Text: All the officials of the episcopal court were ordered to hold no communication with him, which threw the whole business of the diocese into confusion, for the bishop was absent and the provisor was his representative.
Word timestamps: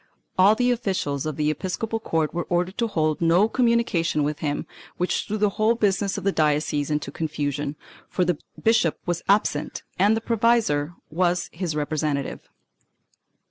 All 0.35 0.55
the 0.55 0.71
officials 0.71 1.27
of 1.27 1.35
the 1.35 1.51
episcopal 1.51 1.99
court 1.99 2.33
were 2.33 2.45
ordered 2.49 2.75
to 2.79 2.87
hold 2.87 3.21
no 3.21 3.47
communication 3.47 4.23
with 4.23 4.39
him, 4.39 4.65
which 4.97 5.27
threw 5.27 5.37
the 5.37 5.51
whole 5.61 5.75
business 5.75 6.17
of 6.17 6.23
the 6.23 6.31
diocese 6.31 6.89
into 6.89 7.11
confusion, 7.11 7.75
for 8.09 8.25
the 8.25 8.39
bishop 8.59 8.97
was 9.05 9.21
absent 9.29 9.83
and 9.99 10.17
the 10.17 10.19
provisor 10.19 10.95
was 11.11 11.51
his 11.53 11.75
representative. 11.75 12.49